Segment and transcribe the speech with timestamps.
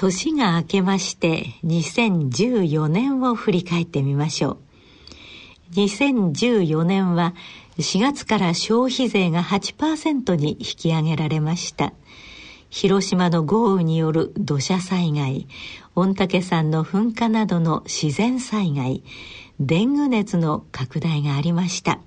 [0.00, 4.58] 年が明けまして2014年を振り返ってみましょう。
[5.74, 7.34] 2014年は
[7.76, 11.92] 4月から消費税が8%に引き上げられました。
[12.70, 15.46] 広島の豪雨による土砂災害、
[15.94, 19.02] 御嶽山の噴火などの自然災害、
[19.58, 22.00] デング熱の拡大がありました。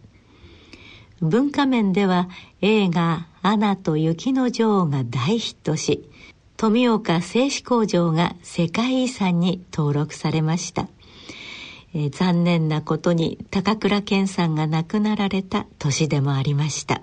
[1.21, 2.28] 文化面では
[2.62, 6.10] 映画「アナと雪の女王」が大ヒットし
[6.57, 10.87] 富岡製紙工場が世界遺産に登録されました、
[11.93, 17.01] えー、残念なことに高倉健さんが亡くなられた年でもありました。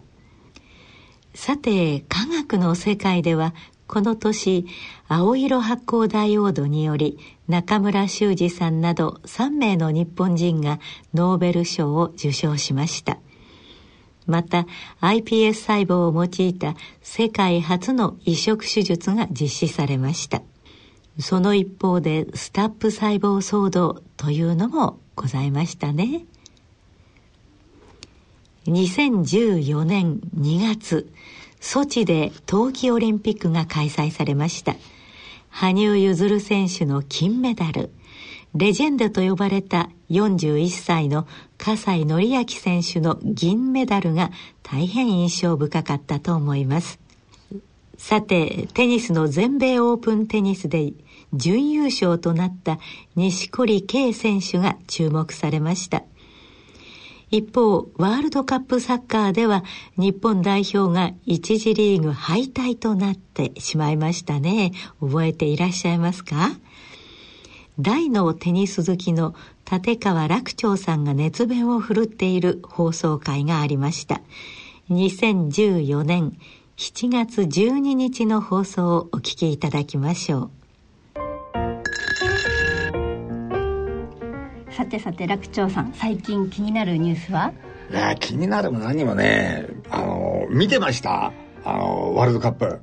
[1.35, 3.55] さて科学の世界では
[3.87, 4.67] この年
[5.09, 10.79] 青色発光ダイオードにより中村修二さんなど3名の日本人が
[11.13, 13.19] ノーベル賞を受賞しました。
[14.31, 14.67] また
[15.01, 20.43] iPS 細胞を用いた世界初の移植手術が実施されました。
[21.19, 26.25] その一方でスタップ細胞騒動というのもございましたね。
[28.67, 31.13] 2014年2月
[31.61, 34.77] ソチで冬季オリンピックが開催されました。
[35.51, 37.91] 羽生結弦選手の金メダル。
[38.55, 44.31] レジェンドと呼ばれた41歳の葛西紀明選手の銀メダルが
[44.63, 46.99] 大変印象深かったと思います。
[47.97, 50.95] さてテニスの全米オープンテニスで
[51.33, 52.79] 準優勝となった
[53.15, 56.03] 錦織圭選手が注目されました。
[57.31, 59.63] 一方、ワールドカップサッカーでは
[59.97, 64.73] 日本代表が一次リーグ敗退となってしまいましたね。
[64.99, 66.51] 覚えていらっしゃいますか？
[67.83, 69.35] 大のテニス好きの
[69.71, 74.21] 立川楽長さんが熱弁を振るっている放送会がありました。
[74.91, 76.37] 2014年
[76.77, 80.51] 7月12日の放送をお聞きいただきましょう。
[84.73, 87.53] さてさて楽長さん最近気になるニュースは？
[87.91, 91.33] いや気になるも何もねあの見てました？
[91.65, 92.81] あのワールドカップ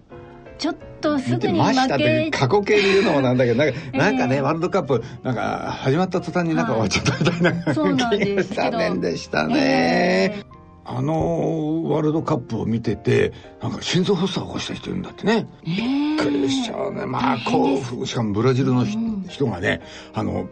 [0.57, 2.31] ちょっとすぐに負け。
[2.31, 10.57] 過去形で言うのもなんだけどなんか えー、なんかねワールドカップなんか始まった途端になんか終わっちゃったみたいな、はい、そうなんです残念でしたね、えー
[10.89, 18.85] あのワールドカップを見ててなんか心臓発作を起こした人いるんだってね、えー、びっくりしちゃうねまあこうしかもブラジルの、
[19.27, 19.81] 人がね
[20.13, 20.47] あの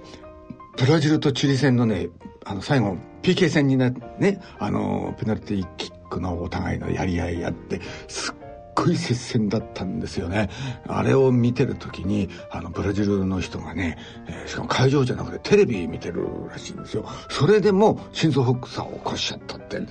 [0.78, 2.10] ブラジルとチリ戦のね、
[2.44, 8.35] あの、最後、PK 戦になね、あの、ペナルティーキックのお互いのやり合いやって、すっ
[8.76, 10.50] ごい接戦だったんですよね。
[10.88, 13.98] あれを見てる時に、あの、ブラジルの人がね、
[14.28, 17.06] えー、しかも会場じゃなくてテレビ見てるらしいんですよ。
[17.30, 19.82] それでも心臓発作を起こしちゃったって。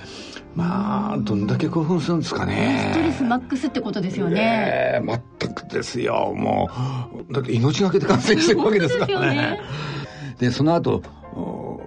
[0.55, 2.91] まあ、どんだけ興奮するんですかね。
[2.93, 4.95] ストレスマックスってことですよね。
[4.95, 6.33] えー、全くですよ。
[6.37, 6.71] も
[7.29, 9.61] う、だって命がけで感染してるわけですからね。
[10.39, 11.03] でその後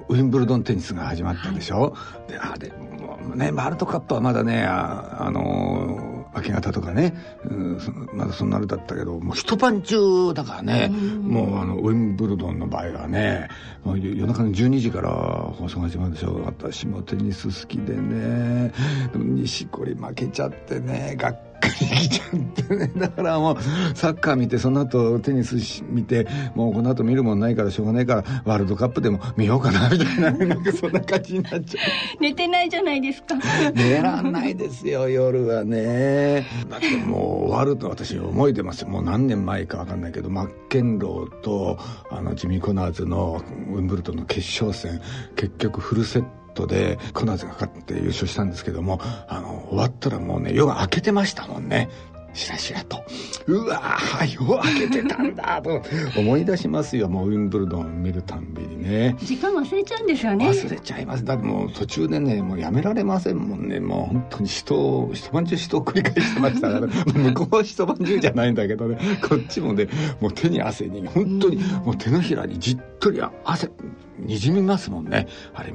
[0.09, 6.06] ウィンブルドンテニスが始まったでしょ、はい、であでもねワールドカップはまだねあ、あの
[6.37, 7.15] 明け方とかね、
[7.45, 7.79] うん、
[8.13, 13.49] まだそんなあれだったけどもう一晩中だからね、もうあのウィンブルドンの場合はね
[13.85, 18.73] 夜中の12時から放送が始まるでしょ私もテニス好きでね。
[19.15, 23.57] 錦織負けちゃってねがっかりきちゃってねだからもう
[23.95, 31.85] サッカー見てその後テニス見てもうこの後見るもんないからしょうがないからワールドカップでも見ようかなみたいななんかそんな感じになっちゃう。
[32.21, 33.35] 寝てないじゃないですか
[33.73, 36.45] 寝らんないですよ夜はね。
[36.69, 38.85] だってもうワールド私覚えてます。
[38.85, 41.77] もう何年前か分かんないけどマッケンローと
[42.09, 43.41] あのジミー・コナーズの
[43.71, 45.01] ウィンブルドンの決勝戦
[45.35, 51.89] 結局フルセットトでコナーズが勝って優勝したんですけどもあの終わったらもうね夜が明けてましたもんね。
[52.33, 53.03] しらしらと。
[53.47, 54.45] うわー夜
[54.85, 55.81] 明けてたんだと。
[56.15, 59.15] 思い出しますよもうウィンブルドン見るたんびにね。
[59.19, 60.47] 時間忘れちゃうんですよね。
[60.47, 61.25] 忘れちゃいます。
[61.25, 63.79] だってもう途中でねもうやめられませんもんね。
[63.79, 68.99] もう本当に人一晩中人を繰り返してましたから 向こうは一晩中じゃないんだけどね。
[69.27, 69.87] こっちもね
[70.21, 73.69] もう手に汗に本当にもう手のひらにじっとり汗
[74.19, 75.27] にじみますもんね。
[75.53, 75.71] あれ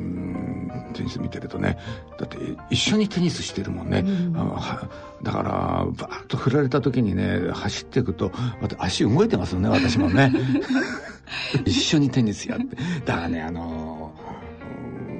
[0.94, 1.78] テニス見てるとね。
[2.18, 2.38] だって
[2.70, 4.32] 一緒にテニスしてるもんね、うん、
[5.22, 8.30] だからバーッと振られた時にね走っていくと
[8.78, 10.32] 足動いてますよね私もね。
[11.64, 12.76] 一緒にテニスやって。
[13.04, 14.12] だからねあの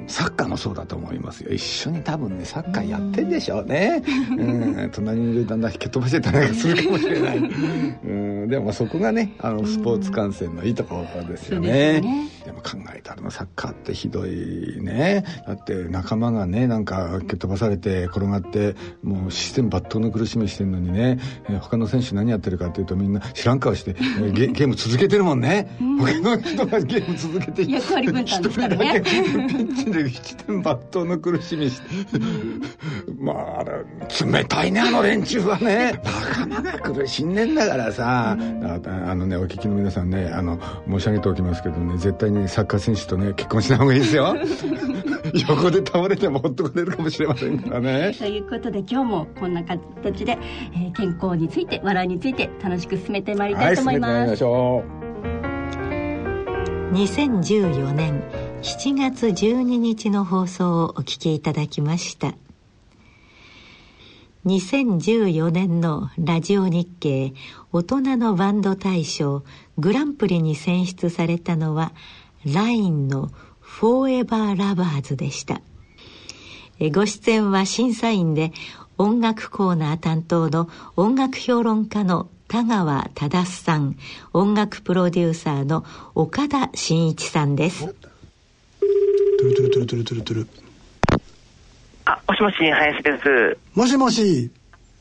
[0.07, 1.51] サッカーもそうだと思いますよ。
[1.53, 4.03] 一緒に多分ねサッカーやってんでしょうね、
[4.37, 12.03] うん、隣にいるだんだん引け飛ばしてたりするかもしれない、うん、でもそこがねあのスポーツ観戦のいいところですよね。
[12.45, 15.25] でも考えたらサッカーってひどいね。
[15.47, 21.19] だって仲間がねなんか蹴っ飛ばされて転がってもうシステム抜刀の苦しみしてんのにね、
[21.49, 29.01] えー、他の選手何やってるかっていうとみんな知らん顔して、えー、ゲゲーム続けてるもんね、うん、他の人がゲーム続けて役割分担ですからね。
[29.03, 32.19] ピッチで七点抜刀の苦しみして。
[33.19, 33.73] まああれ
[34.33, 36.01] 冷たいねあの連中はね。
[36.05, 44.37] 仲間が苦しんでんだからさ、うん、あのねお聞きの皆さんねあの申し上げておきますけどね絶対にサッカー選手とね結婚しない方がいいですよ。
[45.49, 48.15] 横で倒れてもほっとかれるかもしれませんからね。
[48.19, 50.39] ということで今日もこんな形で、
[50.75, 54.47] えー、健康について笑いについて楽しく進めてまいりたいと思います、はい、進
[56.93, 58.23] 2014年
[58.63, 62.35] 7月12日の放送をお聞きいただきました。
[64.45, 67.33] 2014年のラジオ日経
[67.71, 69.45] 大人のバンド大賞
[69.79, 71.93] グランプリに選出されたのは
[72.47, 73.31] ラインの
[73.61, 75.61] フォーエバーラバーズでした
[76.93, 78.53] ご出演は審査員で
[78.99, 83.97] 音楽コーナー担当の音楽評論家の田川忠さん
[84.33, 85.85] 音楽プロデューサーの
[86.15, 90.63] 岡田真一さんですトゥルトゥルトゥルトゥルトゥルトゥル
[92.05, 93.59] あ、もしもし、林です。
[93.75, 94.51] もしもし。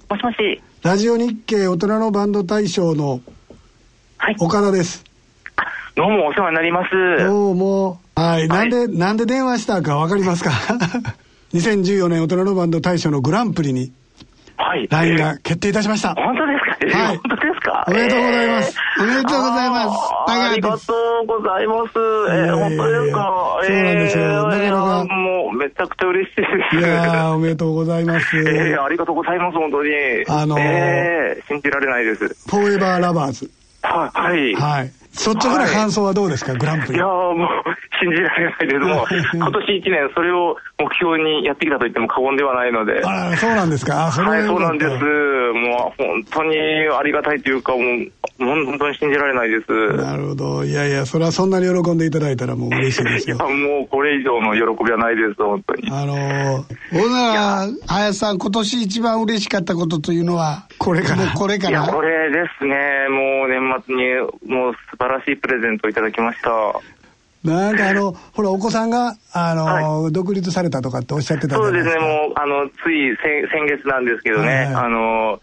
[0.10, 0.62] もしもし。
[0.84, 3.22] ラジオ日経大人のバンド大賞の
[4.40, 5.04] 岡田です。
[5.04, 5.11] はい、
[5.96, 6.92] どうもお世話になります。
[7.26, 8.00] どうも。
[8.16, 8.48] はい。
[8.48, 10.52] なんで、なんで電話したかわかりますか
[11.54, 13.92] ?2014 年大人のバンド大賞のグランプリに、
[14.58, 14.88] はい。
[14.90, 16.14] ラインが決定いたしました。
[16.16, 16.54] 本当で
[16.86, 16.98] すか？
[16.98, 17.18] はい。
[17.18, 17.86] 本当ですか？
[17.88, 18.78] おめでとうございます。
[19.00, 19.98] おめでとうございます。
[20.28, 21.92] ありがとうございます。
[22.32, 23.60] えー、本当ですか？
[23.68, 24.48] そうなんですよ。
[24.48, 25.06] なかなか。
[25.16, 26.78] もう、めちゃくちゃ嬉しいです。
[26.78, 28.38] いやおめでとうございます。
[28.40, 29.90] えー、ありがとうございます、本当に。
[30.30, 32.28] あのー、えー、信じられないです。
[32.50, 33.50] フォーエバーラバーズ。
[33.84, 34.54] はい。
[34.56, 34.92] はい。
[35.14, 36.98] 率直な感想はどうですか、はい、グランプリ。
[36.98, 37.38] いやもう、
[38.02, 38.80] 信じられないです。
[38.80, 39.06] もう、
[39.36, 43.02] 今年1年、それを目標にやってきたと言っても過言ではないので。
[43.06, 44.10] あそうなんですか？
[44.12, 44.92] はい、そうなんです。
[44.92, 49.98] もう、本当にありがたいというか、もう、本当に信じられないです。
[49.98, 50.64] なるほど。
[50.66, 53.36] いやいや、それはそんなに喜んでいただいたらもう嬉しいですよ。
[53.36, 55.90] いや、もうこれ以上の喜びはないです、本当に。
[55.92, 61.70] あのー、ほなら、林さん、今年一番嬉しかったことというのは、これかな、これかな。
[61.70, 62.76] いや、これですね。
[63.10, 64.04] もう年末に、
[64.48, 66.50] もう素晴らしいプレゼントをいただきました。
[67.44, 69.66] なんかあの、ほら、お子さんが、あの、
[70.04, 75.42] はい、独立されたとかっておっしゃってたそうですね、もう、あの、つい先先月なんですけどね、はいはい、あの、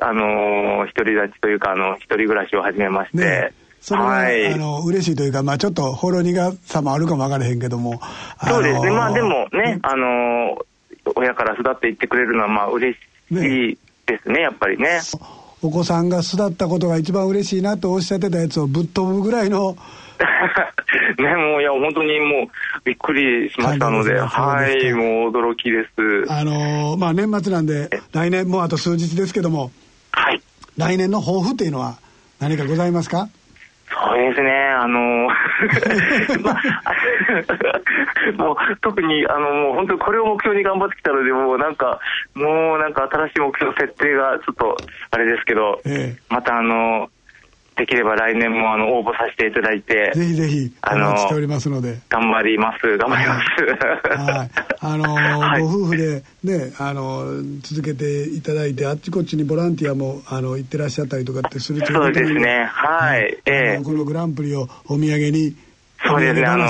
[0.00, 8.00] あの、独り立ちというか、あの、一人暮らしを始めまして、ねそれは、はい、あの嬉しいというか、まあ、ちょっとほろ苦さもあるかも分からへんけども、
[8.44, 10.58] そうですね、まあでもね、あの
[11.14, 15.00] 親から巣立っていってくれるのは、まあ嬉しいですね、ねやっぱりね。
[15.60, 19.76] お子さんが巣立ったことが一番嬉しいなとおっしゃってたやつをぶっ飛ぶぐらいの。
[21.18, 22.48] ね、もういや、本当にもう
[22.84, 26.32] びっくりしましたので、ではい、もう驚きです。
[26.32, 29.70] あのー、まあ年末なんで、来年もあと数日ですけども、
[30.12, 30.42] はい。
[30.76, 31.98] 来年の抱負っていうのは
[32.40, 33.28] 何かございますか？
[33.90, 35.28] そうですね、あの
[36.42, 36.58] まあ、
[38.36, 41.98] もう特にあのもう本当にこれを目標に頑張ってきたので、もうなんか、
[42.34, 44.76] もうなんか新しい目標設定がちょっと
[45.10, 47.08] あれですけど、ええ、またあの、
[47.78, 52.00] できれば来年もあの応募させていただいて、ぜひぜひ、あの、しておりますので。
[52.08, 54.20] 頑張ります、頑張ります。
[54.20, 54.50] はい。
[54.80, 57.24] あの、 はい、ご夫婦でね、あの、
[57.62, 63.38] 続けていただいて、あっちこっちにボランティアも、あの、行ってらっしゃったりとかってするとそうですね、はい。
[63.46, 65.54] ええこのグランプリをお土産に、
[66.04, 66.66] そうですね、あの、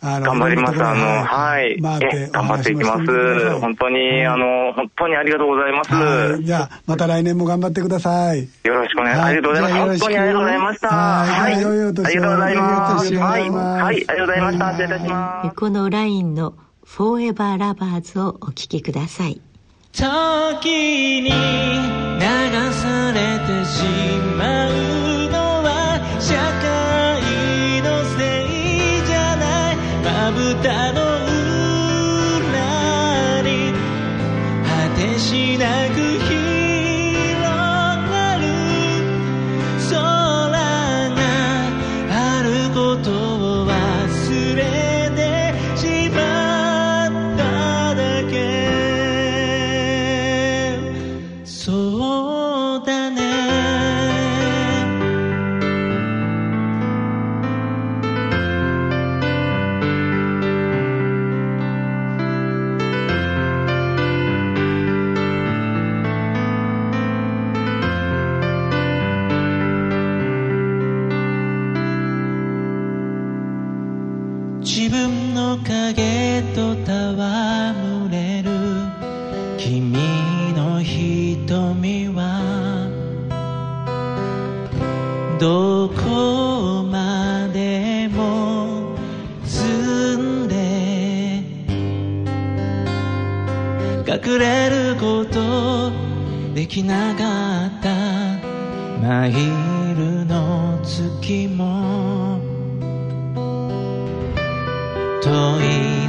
[0.00, 0.82] あの頑張ります。
[0.82, 1.80] あの、はい。
[1.80, 1.98] 頑
[2.46, 3.58] 張っていきます。
[3.58, 5.84] 本当に、あの、本当にありがとうございま
[6.36, 6.42] す。
[6.42, 8.48] じゃあ、また来年も頑張ってください。
[8.62, 9.26] よろしくお願いします。
[9.26, 9.82] ありがとうございます。
[9.88, 10.88] 本当にありがとうございました。
[10.88, 11.54] はい。
[11.54, 12.16] ありがとうござい
[12.54, 13.14] ます。
[13.14, 13.50] はい。
[13.50, 13.92] はい。
[13.92, 14.70] ありがとうございました。
[14.70, 15.56] 失礼いたします。
[15.56, 19.40] このラインのフォーエバーラバーズをお聞きください。
[19.92, 20.04] 時
[21.22, 21.30] に流
[22.72, 23.82] されてし
[24.36, 25.98] まうのは
[30.62, 31.07] たの
[74.70, 78.50] 自分の影と戯れる。
[79.56, 79.92] 君
[80.54, 82.86] の瞳は
[85.40, 88.94] どこまでも
[89.42, 91.42] 澄んで
[94.06, 95.90] 隠れること
[96.54, 97.88] できなかった。
[99.00, 99.67] 真昼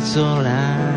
[0.10, 0.89] い空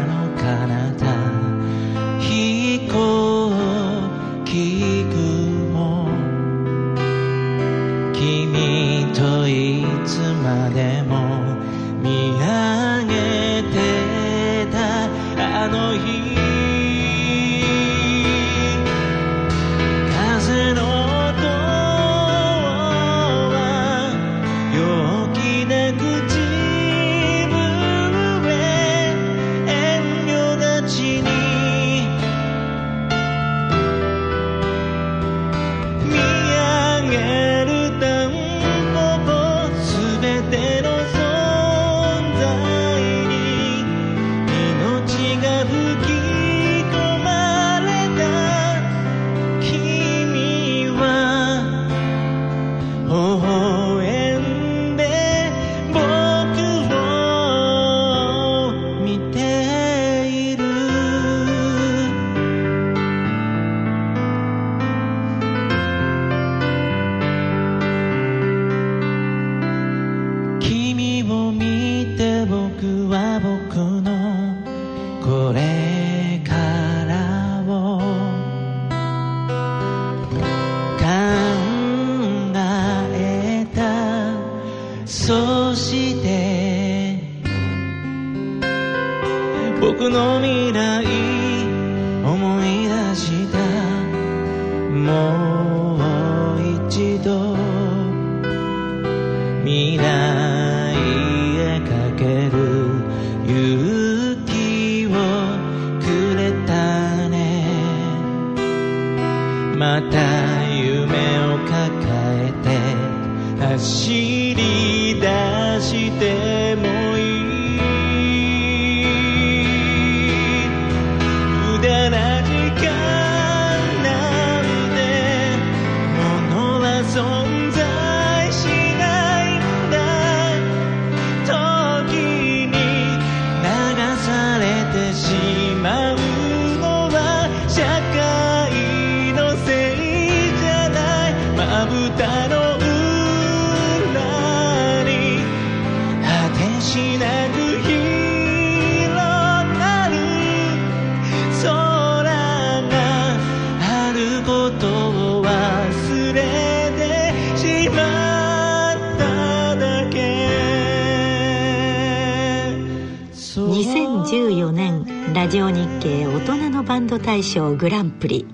[167.13, 168.47] ド大賞グランプリ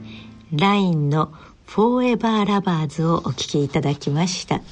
[0.52, 1.32] LINE の
[1.64, 4.62] 「フォーエバーラバーズ」をお聴きいただきました。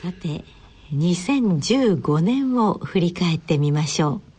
[0.00, 0.42] さて
[0.94, 4.31] 2015年を振り返ってみましょう。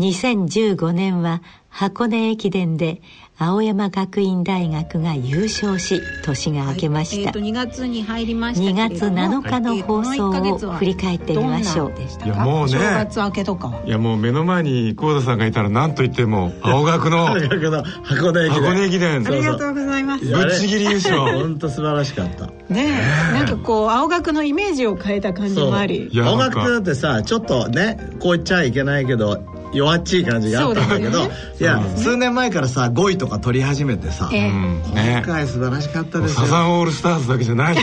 [0.00, 3.00] 2015年は箱根駅伝で
[3.38, 11.92] 青山学院大学が優勝し年が明けました、えー、と2月に入りました2月7日の放送を振り返ってみましょう。
[12.26, 12.72] いやもうね。
[12.72, 13.80] 正月明けとか。
[13.86, 18.62] いやもう目の前に幸田さんがいたら何と言っても青学の青学の箱根駅伝。
[18.62, 20.24] 箱根駅伝ありがとうございます。
[20.26, 21.18] ぶっちぎり優勝。
[21.38, 22.46] 本当素晴らしかった。
[22.68, 22.90] ね
[23.30, 23.32] え。
[23.32, 26.10] なんかこう青学のイメージを変えた感じもあり。
[26.14, 36.46] 青学ってだってさちょっとねこう言っちゃいけないけど弱っちい感じがあったんだけど、ね、いや、数年前からさ5位とか取り始めてさ、えー、今回素晴らしかったですよ。
[36.46, 37.76] サザンオールスターズだけじゃない。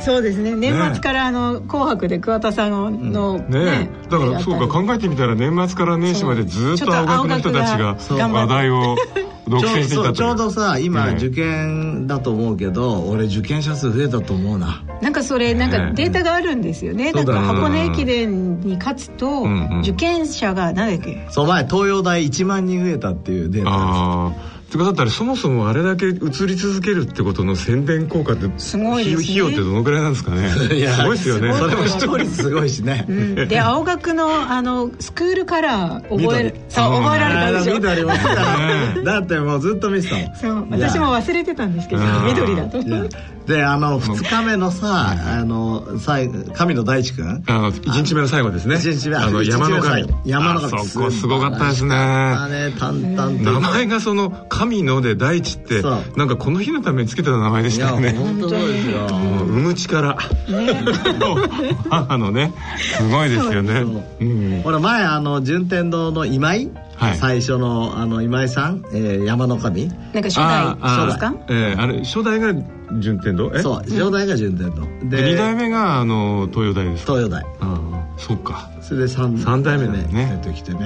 [0.00, 0.54] そうですね。
[0.56, 3.90] 年末からあの「紅白」で桑田さんのね,、ね。
[4.10, 7.96] だからそうか考えてみたら年末から年始までずっと青学の人たちが
[8.28, 8.96] 話題を
[9.48, 14.82] 独占していたちょうどさ今、受験だと思うけど俺受験者数増えたと思うな。
[15.00, 19.44] なんかそれなんかデータがあるんですよね、だから箱根駅伝に勝つと、
[19.80, 21.26] 受験者が何だっけ。
[21.30, 26.20] そう前東洋大1万人増えたっていうデータってことだったらそもそもあれだけ映り
[26.56, 30.48] 続けるってことの宣伝効果ってすごいです、ね、費用ってどのくらいなんですかね？
[30.48, 31.52] すごいですよね。
[31.52, 40.66] それも視聴率すごいしね、うん、で青学のあのスクールカラー覚えそう覚えられたでしょ緑ますからだってもうずっと見てたそう。
[40.70, 42.78] 私も忘れてたんですけど緑だと
[43.46, 45.84] であの2日目のさあの
[46.54, 47.42] 神野大地君。
[47.46, 48.76] あの1日目の最後ですね。
[48.76, 50.08] 1日目あの山の神。
[50.24, 50.84] 山の神。
[50.84, 51.90] そこすごかったですね。
[51.90, 52.72] ね。
[52.78, 58.12] 淡々名前がその神野で大地ってなんかこの日のためにつけた名前でしたよね。
[58.12, 59.06] 本当ですよ。
[59.06, 60.16] 産む力。
[61.90, 62.52] 母のね。
[62.78, 64.62] すごいですよね。
[64.62, 69.88] ほら前あの順天堂の今井はい、最初のあの今井さん、えー、山の神。
[69.88, 71.34] なんか初代ですか？
[71.48, 72.54] えー、あれ初代が
[73.00, 73.50] 順天堂？
[73.60, 77.42] そう初代が順天堂、で二代目があの東洋大です東洋大。
[77.42, 78.70] ああそっか。
[78.82, 80.38] それで三三代目ね。
[80.44, 80.78] 出てきてね。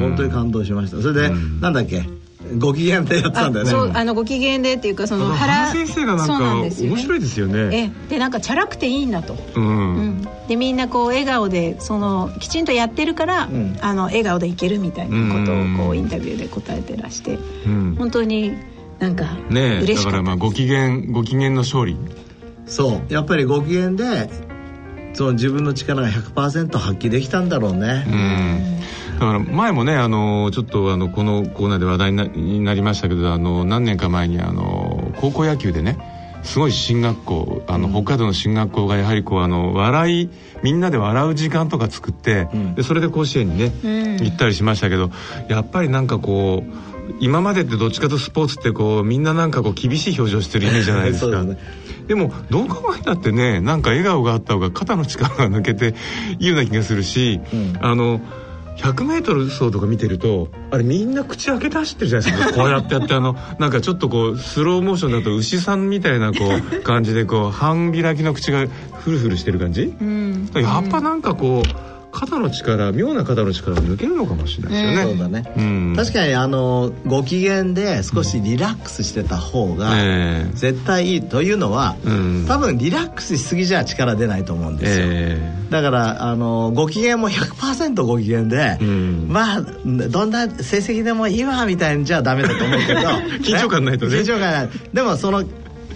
[0.00, 1.00] 本当に感動しました。
[1.00, 2.04] それで、なんだっけ？
[2.58, 3.70] ご機嫌でやってたんだよね。
[3.70, 7.90] そうあのご機嫌でっていうかその原先生がなんか面白いですよね。
[8.08, 18.54] えでなんかチャラくていいんだと、うん、うん、でみんなこう笑顔でそのきちんとやってるから、うん、あの笑顔でいけるみたいなことをこうインタビューで答えてらして、うん、本当に
[18.98, 21.96] なんかね嬉しかっただからまあご機嫌ご機嫌の勝利。
[22.66, 23.12] そう。
[23.12, 24.28] やっぱりご機嫌で
[25.14, 28.04] その自分の力が100%発揮できたんだろうね。
[28.06, 28.76] うん
[29.16, 35.98] だから前もねあのちょっとあのこのコーナーで話題になりましたけどあの何年か前にあの高校野球でね
[36.42, 40.30] すごい進学校あの、北海道の進学校がやはりこうあの笑い
[40.62, 45.10] みんなで笑う時間とか作って、うん、でそれで甲子園にね、うん、行ったりしましたけど
[45.48, 51.42] やっぱりなんかこう今までってどっちかとスポーツってこうみんななんかこう厳しい表情してるイメージじゃないですか。
[51.44, 51.58] ね、
[52.06, 55.94] でもどう考えたってねなんか笑顔があった方が肩の力が抜けて
[56.38, 58.20] いいような気がするし、うん、あの
[58.76, 62.52] 100m 走とか見てるとあれみんな口開けて走ってるじゃないですか。
[62.60, 75.60] こうやってやってあのなんかちょっとこうスローモーションだと牛さんみたいなこう感じでこう半開きの口がフルフルしてる感じ、うん、やっぱなんかこう肩の力妙な肩の力が抜けるのかもしれないですよね、そうだね、う
[75.92, 79.90] ん、確かにあのご機嫌で少しリラックスしてた方が
[80.54, 93.00] 絶対いいというのは、うん、多分リラックスしすぎじゃ力出ないと思うんですよ、えー、だからあのご機嫌も100%ご機嫌で、うん、まあどんな成績でもいいわみたいにじゃダメだと思うけど。
[93.44, 94.16] 緊張感ないとね。
[94.18, 94.68] 緊張感ない。
[94.92, 95.44] でもその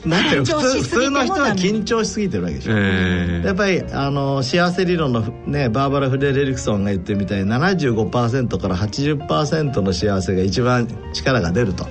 [0.04, 11.84] なんていう普通普通の人は緊張しすぎてるわけでしょ、えー、やっぱりあの幸せ理論の、ね、バーバラ・フレデリクソンが言ってるみたいに75%から80%の幸せが一番力が出ると。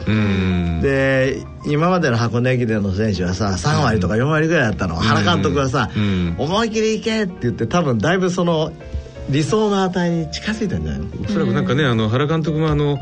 [0.82, 4.95] で今までの箱根駅伝の選手はさ3割とか4割ぐらいだったの。
[4.95, 5.89] 原監督はさ
[6.38, 8.72] 思い切りいけって言って多分だいぶその
[9.30, 11.08] 理想の値に近づいたんじゃないの？
[11.24, 12.98] おそらくなんかねあの原監督もあの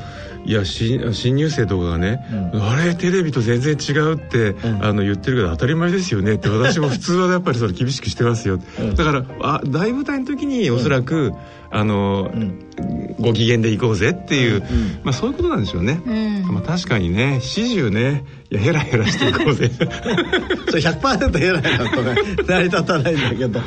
[0.47, 11.33] いや新新入生とかがね、うん、あれテレビと全然違うって、うん、あの言ってるけど当たり前ですよねって私も普通はやっぱりそれ厳しくしてますよ、うん、だからあ大舞台の時におそらく、
[11.69, 12.31] あの、
[13.19, 14.63] ご機嫌で行こうぜっていう、
[15.03, 16.01] まあそういうことなんでしょうね、
[16.49, 19.69] まあ、確かにね始終ねいやヘラヘラしていこうぜ。
[20.69, 22.15] それ100%ヘラヘラとね
[22.47, 23.59] 成り立たないんだけど。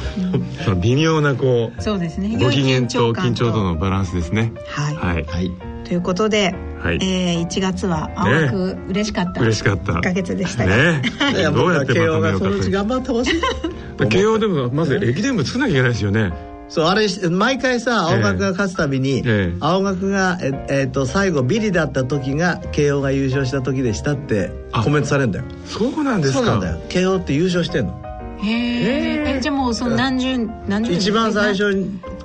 [0.64, 2.38] その微妙なこうそうですね。
[2.40, 3.12] ご機嫌と。
[3.12, 4.52] 緊張とのバランスですね。
[4.68, 5.52] はい、はい、はい、
[5.90, 9.40] ということではい、えー、1月は青学、ね、嬉しかった。
[9.40, 9.94] 嬉しかった。
[9.94, 11.02] 1か月でしたが、ね、
[11.52, 13.40] どうやって慶応がそのうち頑張ってほしい。
[14.08, 16.32] 慶応でもまず駅伝部作らなきゃいけないですよね。
[16.68, 25.44] そうあれ毎回さ青学が勝つたびに、えー、青学が、ええー、と最後ビリだった時が慶応が優勝した時でしたってコメントされるんだよ。
[25.66, 26.38] そうなんですか。
[26.38, 26.80] そうなんだよ。
[26.88, 28.00] 慶応って優勝してんの。
[28.42, 31.74] へえじゃあもうその何十何十一番最初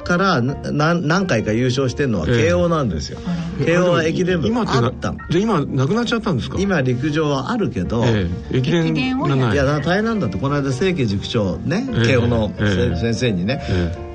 [0.06, 3.20] から何何回か優勝してるのは慶応なんですよ、
[3.60, 5.12] えー、慶応は駅伝部あった。
[5.12, 6.58] のじゃ今なくなっちゃったんですか？
[6.60, 9.50] 今陸上はあるけど、えー、駅伝はな。
[9.50, 9.54] い。
[9.54, 10.38] いや大変なんだって。
[10.38, 13.62] この間清家塾長ね、慶応の、先生にね、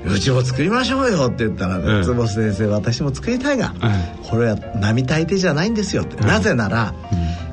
[0.05, 3.73] うちも作りましょうよって言ったら、ね、坪先生私も作りたいが、
[4.23, 6.93] これは並大抵じゃないんですよって、なぜなら、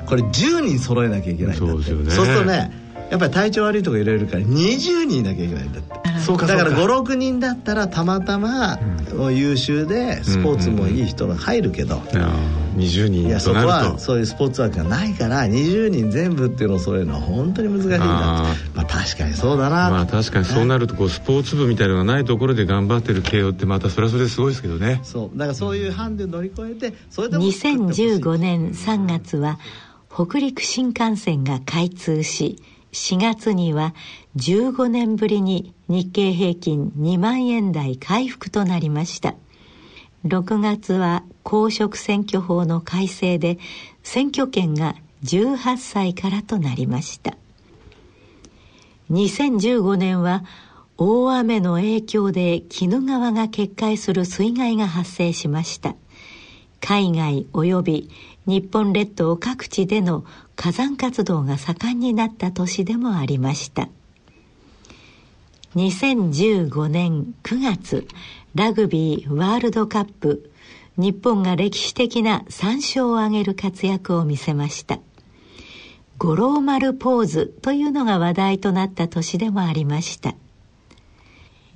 [0.05, 1.83] これ10人揃えなきゃいけないんだって。
[1.83, 2.71] そう,、そうするとね
[3.09, 5.99] やっぱり体調悪いとか入れるから20人いなきゃいけないんだって。
[6.19, 8.77] そうかだから56人だったらたまたま
[9.31, 18.45] 優秀でスポーツもいい人が入るけど、うんうんうん20人いやそこはそういうスポーツ枠がないから20人全部っていうのをそういうのは本当に難しいんだま
[18.75, 19.89] あ確かにそうだな。
[19.89, 25.01] まあ確かにそうなるとこうスポーツ部みたいなのがないところで頑張ってる慶応ってまたそれはそれですごいですけどね。
[25.03, 25.37] そう。
[25.37, 29.59] だからそういうハンデ乗り越えてそれでも2015年3月は
[30.13, 33.93] 北陸新幹線が開通し4月には
[34.35, 39.35] 15年ぶりに日経平均2万円台回復となりました。
[40.25, 43.57] 6月は公職選挙法の改正で
[44.03, 47.37] 選挙権が18歳からとなりました。
[49.11, 50.43] 2015年は
[50.97, 55.95] 大雨の影響で鬼怒川が決壊する水害が発生しました。
[56.81, 58.09] 海外及び
[58.45, 63.89] 日本列島各地での火山活動が盛んになった年でもありました。
[65.75, 68.07] 2015年9月
[68.55, 70.51] ラグビーワールドカップ
[70.97, 74.99] 日本が歴史的な3勝を挙げる活躍を見せました。
[76.17, 80.35] 五郎丸ポーズというのが話題となった年でもありました。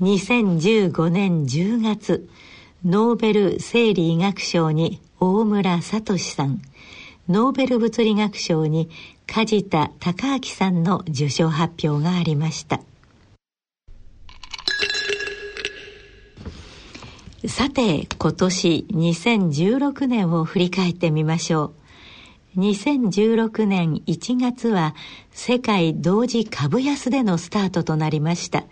[0.02, 2.28] 2015年10月
[2.86, 6.62] ノーベル生理医学賞に大村聡さん。
[7.30, 8.90] ノーベル物理学賞に
[9.26, 12.82] 梶田隆明さんの受賞発表がありました。
[17.48, 21.72] さて今年2016年を振り返ってみましょ
[22.58, 22.60] う。
[22.60, 24.94] 2016年1月は
[25.32, 28.66] 世界同時株安でのスタートとなりました。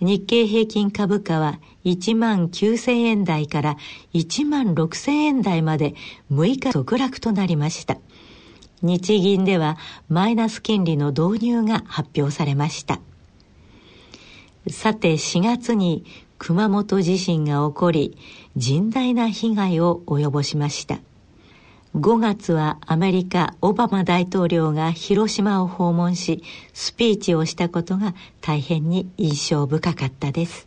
[0.00, 3.76] 日経平均株価は1万9000円台から
[4.12, 5.94] 1万6000円台まで
[6.30, 7.96] 6日続落となりました。
[8.82, 9.78] 日銀では
[10.08, 13.00] マイナス金利の導入が発表されました。
[14.68, 16.04] さて4月に
[16.38, 18.18] 熊本地震が起こり
[18.58, 20.98] 甚大な被害を及ぼしました。
[21.96, 26.42] 5月はアメリカオバマ大統領が広島を訪問し
[26.74, 30.66] スピーチをしたことが大変に印象深かったです。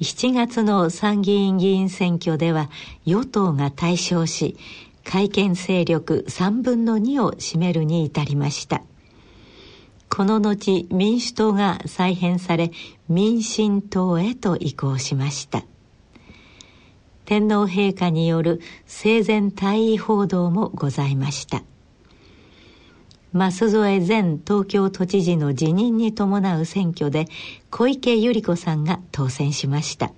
[0.00, 2.70] 7月の参議院議員選挙では
[3.06, 4.56] 与党が大勝し
[5.02, 8.82] 改憲勢力3分の2を占めるに至りました。
[10.08, 12.70] この後民主党が再編され
[13.08, 15.64] 民進党へと移行しました。
[17.28, 21.62] 天皇陛下による生前退位報道もございました。
[23.34, 27.26] 舛添前東京都知事の辞任に伴う選挙で
[27.68, 30.10] 小池百合子さんが当選しました。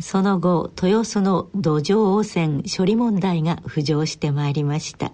[0.00, 5.12] その後豊洲の土壌汚染処理問題が浮上してまいりました。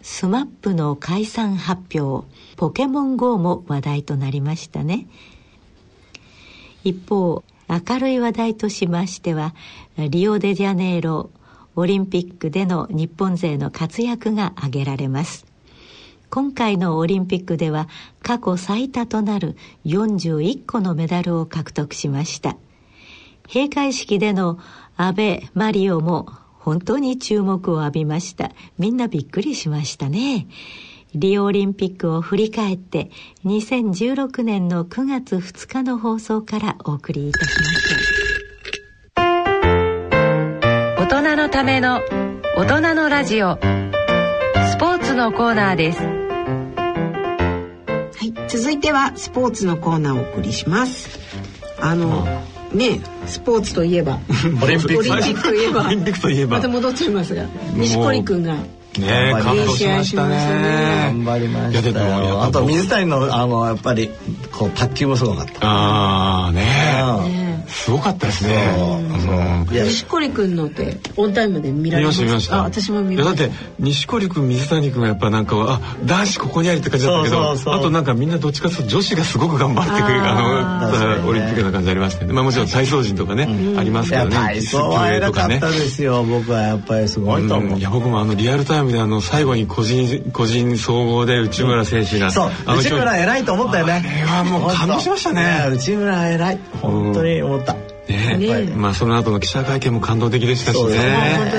[0.00, 5.06] SMAP の解散発表ポケモン GO も話題となりましたね。
[6.82, 9.54] 一方明るい話題としましては
[9.96, 11.30] リオデジャネイロ
[11.74, 15.46] オリンピックでの日本勢の活躍が挙げられます。
[16.30, 17.88] 今回のオリンピックでは
[18.22, 22.56] 過去最多となる41個のメダルを獲得しました。
[23.48, 24.58] 閉会式での
[24.96, 26.26] 安倍マリオも
[26.58, 28.50] 本当に注目を浴びました。
[28.78, 30.48] みんなびっくりしましたね。
[31.16, 33.10] リオオリンピックを振り返って
[33.46, 37.88] 2016年の9月2日の放送からお送りいたしまし
[39.14, 39.22] た
[41.02, 42.02] 大人のための
[42.58, 43.56] 大人のラジオ。
[43.56, 46.00] スポーツのコーナーです。
[46.00, 46.14] は
[48.22, 51.18] い続いてはスポーツのコーナーをお送りします。
[51.80, 52.26] あの、
[52.72, 54.18] ねスポーツといえば
[54.62, 56.56] オリンピックといえばオリンピックといえば。
[56.56, 58.56] また戻っちゃいますが錦織君が
[59.00, 61.12] ね感動しましたね。
[61.12, 62.42] 頑張りましたよ。
[62.42, 64.10] あと水谷のあのやっぱり
[64.52, 65.58] こう卓球もすごかった。
[65.62, 67.35] ああね
[67.68, 68.74] すごかったですね。
[69.70, 72.60] 錦織君のってオンタイムで見られました見ました。
[72.60, 73.34] あ私も見ました。
[73.34, 82.32] だって錦織君水谷君はやっぱなんかあ男子ここにありって感じだったけどあとなんかみんなどっちかというと女子がすごく頑張ってくれるあのオリンピックな感じありましたね。
[82.32, 83.48] まあもちろん体操陣とかね
[83.78, 84.36] ありますけどね。
[84.36, 87.78] 体操は偉かったですよ僕はやっぱりすごいと思う。
[87.78, 92.50] いや僕もあのリアルタイムであの最後に個人個人総合で内村選手がそう。
[92.66, 93.92] 内村偉いと思ったよね。
[93.92, 95.68] あれはもう感動しましたね。
[95.72, 96.58] 内村偉い。
[96.80, 97.42] 本当に
[98.08, 98.72] ね。
[98.76, 101.50] まあその後の記者会見も感動的でしたしね。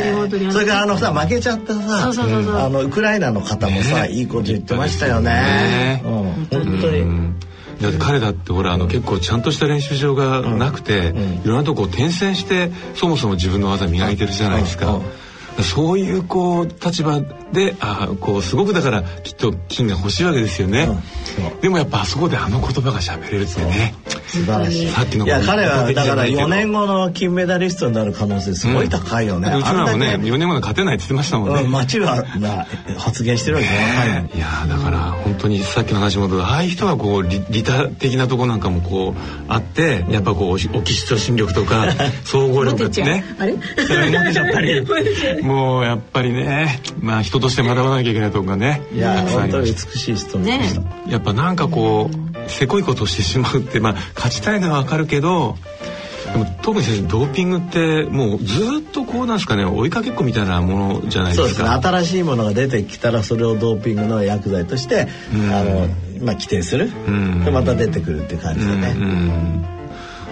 [0.51, 2.12] それからあのさ負けちゃったさ
[2.65, 6.01] あのウクライナの方もさいいこと言ってましたよね。
[6.03, 6.60] 本当
[6.91, 7.38] に。
[7.81, 14.99] だって彼だってほらあの結構ちゃんとした練習場がなくて、いろんなとこ転戦してそもそも自分の技磨いてるじゃないですか。
[15.63, 17.20] そういうこう立場
[17.52, 20.89] であこうすごくだからきっと金が欲しいわけですよね、
[21.54, 23.93] うん、でもやっぱあそこであの言葉が喋れるってね。
[24.28, 24.88] 素晴らしい。
[24.89, 32.26] さっきのいや彼はだから4年後の金メダリストになる可能性すごい高いよね、うん、内村もね4年後の勝てないって言ってましたもんね、うん、町は
[32.98, 41.88] 発言してるわけね、いやだから本当にさっきの話もああいう人はこう利他的なとこなんかもこうあってやっぱこうオキシトシン力とか
[42.26, 43.24] 総合力ってね。
[43.39, 43.54] あれ？
[43.54, 44.86] モテちゃったり
[45.47, 55.55] もうやっぱりねまあ人として学ばなきゃいけないとこがねいや本当に美しい人でした、ね、やっぱなんかこうせこいことをしてしまうってまあ勝ちたいのはわかるけど
[56.33, 61.43] でも特に先生ドーピングってもうずっとこうなんですかね追いかけっこみたいなものじゃないですか。
[61.43, 61.69] そうですね。
[61.69, 65.07] 新しいものが出てきたらそれをドーピングの薬剤として、
[65.51, 65.88] あの
[66.21, 66.91] まあ規定する、
[67.45, 69.76] でまた出てくるっていう感じでね、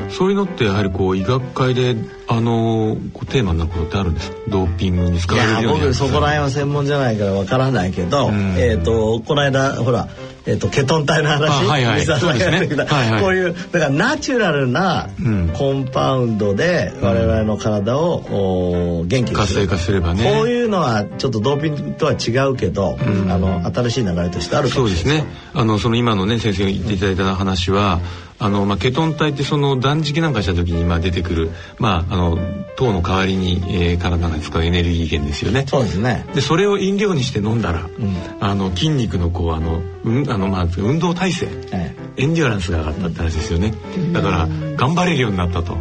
[0.09, 1.95] そういうのってやはりこう医学会で
[2.27, 2.97] あの
[3.29, 4.37] テーマになることってあるんですか？
[4.47, 10.07] ドーピングに使われるように僕そこら辺は専門じゃないからわからないけど、うん、えっ、ー、とこの間ほら
[10.47, 15.09] えーと、ケトン体の話、はいはい、さんがやってきた、はいはい、こういうだからナチュラルな
[15.57, 19.37] コンパウンドで我々の体を、うん、元気にする。
[19.37, 20.23] 活性化すればね。
[20.23, 25.25] こういうのはちょっとドーピングとは違うけど、うん、あの新しい流れとしてあるかもしれないそうですね。
[25.55, 27.99] あのその今のね先生が言っていただいた話は、
[28.37, 32.37] あの、まあ、ケトン体ってその断食なんかした時にまあ出てくる、まあ、あの
[32.75, 35.65] 糖の代わりに、えー、体が使うエネルギー源ですよね。
[35.67, 36.25] そうですね。
[36.33, 43.73] でそれを飲料にして飲んだら、うん、あの筋肉のこうあの、うん、あのまあ運動体制、ええ、エンデュアランスが上がったって話ですよね。
[44.11, 45.77] だから頑張れるようになったと。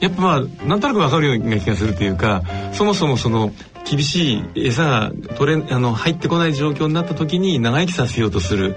[0.00, 2.42] やっぱまあなんとなくわかるような気がするというか
[2.72, 3.52] そもそもその
[3.84, 8.76] 厳しい餌が取れあの入ってこない状況になった時に長生きさせようとする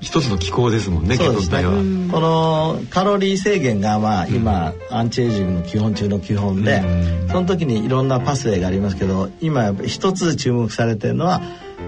[0.00, 1.72] 一つの機構ですもんねケトン体は。
[1.72, 11.42] このカロリー制限がまあ今、うん、アンチエイジングの基本中の基本で、うん、その時にいろんなパスウェイがありますけど今一つ注目されてるのは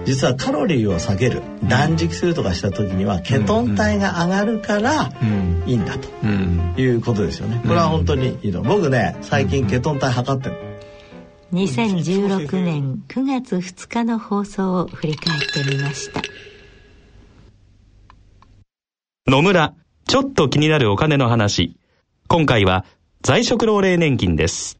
[0.05, 5.11] 実はカロリーを下げる断食するとかした時にはケトン体が上がるから
[5.65, 6.07] いいんだと
[6.79, 7.61] いうことですよね。
[7.63, 8.61] これは本当にいいの。
[8.61, 10.66] 僕ね最近ケトン体測ってる。
[11.53, 16.21] 2016年9月2日の放送を振り返ってみました。
[19.27, 19.73] 野村
[20.07, 21.77] ちょっと気になるお金の話。
[22.27, 22.83] 今回は
[23.21, 24.77] 在職老齢年金です。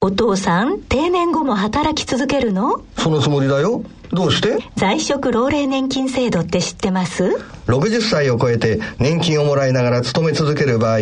[0.00, 2.82] お父さん定年後も働き続けるの？
[2.96, 3.84] そのつもりだよ。
[4.10, 4.56] どうして？
[4.76, 7.24] 在職老齢年金制度って知ってます
[7.66, 11.00] ？60歳を超えて年金をもらいながら勤め続ける場合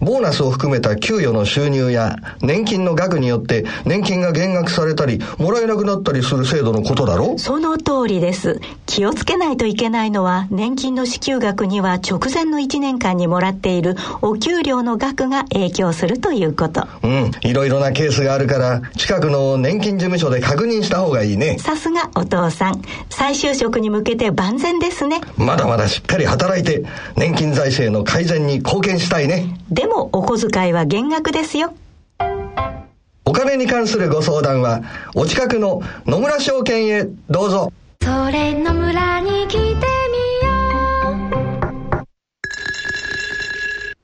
[0.00, 7.38] ボーナスを含めた給与の収入や年金の額によって年金が減額されたりもらえなくなったりする制度のことだろ？
[7.38, 8.60] その通りです。
[8.86, 16.86] 気をつけないといけないのは年金の支給額には直前の1年間にもらっているお給料の額が影響するということ。
[17.02, 17.30] うん。
[17.42, 21.58] いろいろなケースがあるから近くの年金事務所で確認した方がいいね。
[21.58, 22.82] さすがお父さん。
[23.10, 25.20] 再就職に向けて万全ですね。
[25.36, 26.84] まだまだしっかり働いて
[27.16, 29.56] 年金財政の改善に貢献したいね。
[29.70, 31.74] でもお小遣いは減額ですよ。
[33.24, 34.82] お金に関するご相談は
[35.14, 37.72] お近くの野村証券へどうぞ。
[38.02, 39.76] それ野村に来てみよ
[41.98, 42.06] う。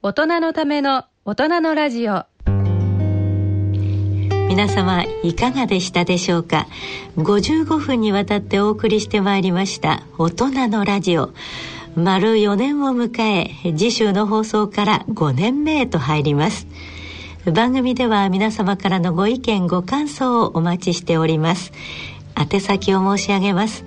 [0.03, 2.27] 大人のための大人のラジオ。
[4.49, 6.67] 皆様いかがでしたでしょうか
[7.17, 11.33] ？55分にわたってお送りしてまいりました大人のラジオ
[11.97, 16.67] 丸4年を迎え次週の放送から5年目へと入ります。
[17.51, 21.73] 番組では皆様からのご意見ご感想をお待ちしております。
[22.39, 23.87] 宛先を申し上げます。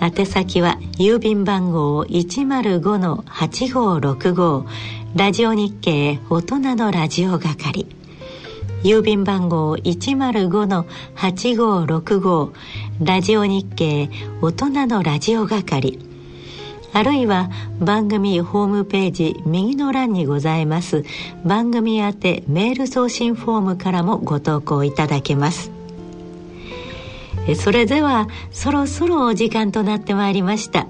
[0.00, 4.64] 宛先は郵便番号105-8565
[5.16, 7.88] ラジオ日経大人のラジオ係。
[8.84, 12.52] 郵便番号105-8565
[13.02, 14.08] ラジオ日経
[14.40, 16.09] 大人のラジオ係。
[16.92, 21.04] あるいは番組ホームページ右の欄にございます。
[21.44, 25.70] 番組宛てメール送信フォームからもご投稿いただけます。
[27.56, 30.86] それではそろそろお時間となってまいりました。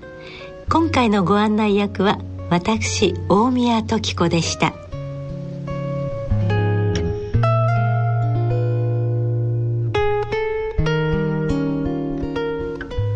[0.69, 4.73] 今回のご案内役は私大宮時子でした。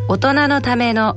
[0.06, 1.16] 大人のための